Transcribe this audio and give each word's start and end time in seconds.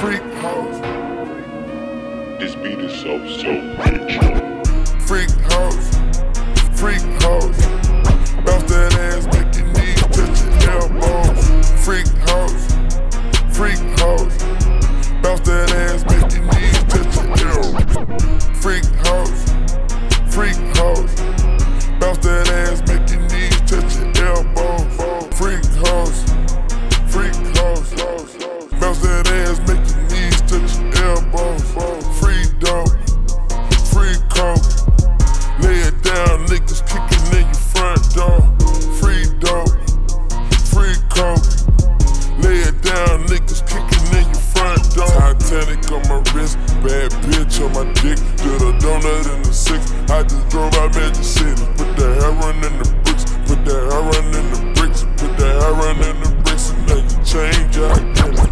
freak 0.00 0.24
mode. 0.40 0.82
This 2.40 2.54
beat 2.54 2.78
is 2.78 3.02
so, 3.02 3.18
so 3.36 3.50
rich. 3.76 4.39
Wrist, 46.34 46.58
bad 46.82 47.10
bitch 47.26 47.60
on 47.64 47.72
my 47.72 47.84
dick. 48.00 48.18
Did 48.42 48.62
a 48.62 48.72
donut 48.78 49.34
in 49.34 49.42
the 49.42 49.52
six. 49.52 49.92
I 50.10 50.22
just 50.22 50.48
drove 50.48 50.74
out 50.74 50.94
Magic 50.94 51.24
City. 51.24 51.64
Put 51.76 51.96
the 51.96 52.14
heroin 52.20 52.56
in 52.64 52.74
the 52.78 52.88
bricks. 53.04 53.24
Put 53.46 53.64
the 53.64 53.76
heroin 53.90 54.26
in 54.34 54.46
the 54.52 54.60
bricks. 54.74 55.02
Put 55.16 55.36
the 55.38 55.48
heroin 55.60 55.98
in 56.02 56.16
the 56.22 56.30
bricks. 56.42 56.70
And 56.70 56.88
then 56.88 57.04
you 57.04 57.18
change 57.24 57.78
out. 57.78 58.00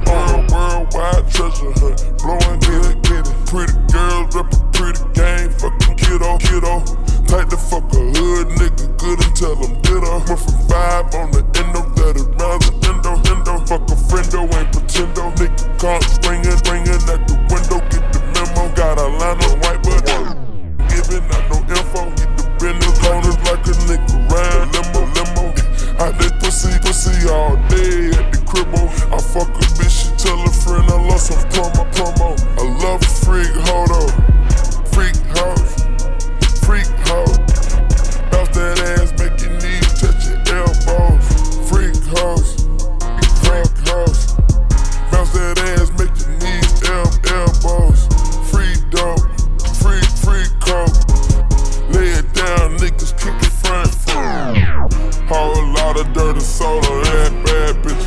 On 0.08 0.28
a 0.34 0.40
worldwide 0.52 1.24
treasure 1.30 1.72
hunt. 1.80 1.98
Blowing 2.22 2.60
it, 2.62 3.02
get 3.02 3.26
it. 3.26 3.38
Pretty 3.46 3.74
girls 3.92 4.34
rep 4.34 4.52
a 4.52 4.58
pretty 4.72 5.02
game. 5.14 5.50
Fucking 5.50 5.96
kiddo, 5.96 6.38
kiddo. 6.38 6.84
Tight 7.28 7.50
the 7.50 7.56
fuck 7.56 7.84
a 7.92 8.00
hood 8.16 8.48
nigga. 8.56 8.88
Good 8.98 9.20
tell 9.36 9.54
them 9.54 9.80
ditto. 9.82 10.18
Went 10.26 10.40
from 10.40 10.58
five 10.68 11.14
on 11.14 11.30
the 11.30 11.44
endo. 11.60 11.84
Let 12.00 12.16
it 12.16 12.28
round 12.40 12.62
the 12.62 12.72
endo, 12.88 13.12
endo. 13.30 13.64
Fuck 13.66 13.88
a 13.90 13.94
friendo, 13.94 14.48
ain't 14.56 14.72
pretendo. 14.72 15.30
Nigga 15.36 15.78
can't 15.78 16.17
fuck 29.32 29.48
a 29.48 29.66
bitch, 29.76 29.92
she 29.92 30.08
tell 30.16 30.40
a 30.40 30.50
friend 30.50 30.88
I 30.88 30.96
lost 31.08 31.26
some 31.28 31.42
promo, 31.50 31.84
promo. 31.92 32.32
I 32.56 32.64
love 32.82 33.02
a 33.02 33.12
freak, 33.24 33.52
hold 33.68 33.90
on. 33.92 34.08
Freak 34.92 35.16
house, 35.36 35.84
freak 36.64 36.88
house. 37.04 37.36
Bounce 38.32 38.52
that 38.56 38.80
ass, 38.96 39.12
make 39.20 39.36
your 39.44 39.52
knees 39.60 39.88
touch 40.00 40.24
your 40.28 40.40
elbows. 40.56 41.28
Freak 41.68 41.96
house, 42.16 42.64
freak 43.44 43.74
house. 43.84 44.32
Bounce 45.12 45.32
that 45.36 45.60
ass, 45.76 45.92
make 46.00 46.14
your 46.24 46.32
knees 46.40 46.72
el 46.88 47.08
elbows. 47.36 48.08
Free 48.48 48.76
dope, 48.88 49.28
free 49.76 50.04
free 50.24 50.48
coke. 50.64 50.96
Lay 51.92 52.16
it 52.16 52.28
down, 52.32 52.78
niggas 52.80 53.12
kick 53.20 53.36
it 53.44 53.52
front. 53.60 53.92
Whole 55.28 55.66
lot 55.74 56.00
of 56.00 56.10
dirty 56.14 56.40
soda 56.40 56.88
and 56.88 57.44
bad 57.44 57.76
bitches. 57.84 57.97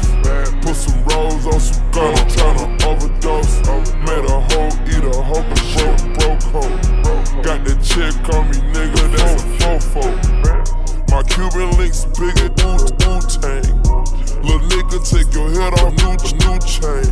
I'm 2.01 2.27
tryna 2.33 2.65
overdose. 2.83 3.61
Made 4.05 4.25
a 4.25 4.39
hoe 4.49 4.73
eat 4.89 5.05
a 5.05 5.21
hoe, 5.21 5.45
but 5.47 5.61
broke, 5.75 6.01
broke 6.17 6.43
hoe. 6.49 7.43
Got 7.43 7.63
the 7.63 7.75
chick 7.81 8.17
on 8.33 8.49
me, 8.49 8.57
nigga, 8.73 9.03
that's 9.11 9.43
a 9.43 9.45
fofo. 9.61 11.11
My 11.11 11.21
Cuban 11.23 11.77
links 11.77 12.05
bigger 12.17 12.49
than 12.49 12.77
Wu 13.05 13.21
Tang. 13.29 13.83
Little 14.41 14.67
nigga, 14.69 14.97
take 15.05 15.31
your 15.33 15.49
head 15.51 15.73
off, 15.79 15.93
new, 16.01 16.17
new 16.41 16.57
chain. 16.65 17.05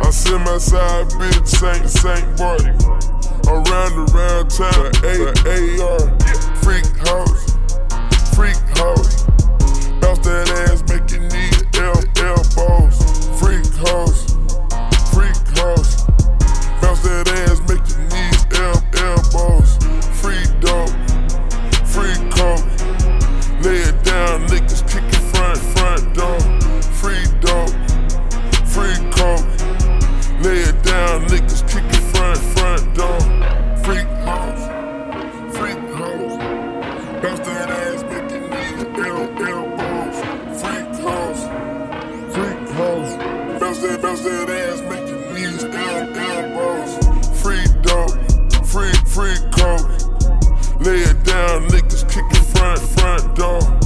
I 0.00 0.10
send 0.10 0.44
my 0.44 0.58
side 0.58 1.06
bitch, 1.20 1.46
Saint, 1.46 1.88
Saint 1.90 2.36
boy. 2.38 2.56
Around 3.52 4.10
around 4.10 4.50
town, 4.50 4.92
A, 5.04 5.28
AR. 5.82 5.98
Freak 5.98 6.15
Bounce 37.26 37.40
ass, 37.70 38.02
your 38.30 38.40
knees 38.40 38.84
el, 38.84 39.48
elbows. 39.48 40.16
Freak 40.60 40.94
house, 41.02 41.42
freak 42.32 42.68
that, 43.80 44.00
bounce 44.00 44.22
that 44.22 44.48
ass, 44.48 44.80
your 45.08 45.32
knees 45.34 45.64
el, 45.64 46.16
elbows. 46.16 46.92
Free 47.42 47.66
dope, 47.82 48.12
free, 48.64 48.92
free 49.10 49.34
coke. 49.50 49.90
Lay 50.86 51.00
it 51.00 51.24
down, 51.24 51.66
niggas 51.66 52.08
kicking 52.08 52.44
front, 52.54 53.85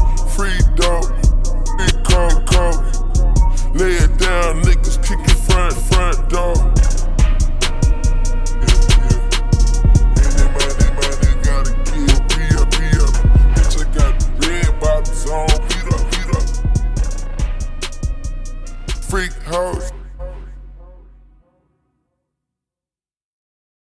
freak 19.10 19.32
hoes. 19.42 19.99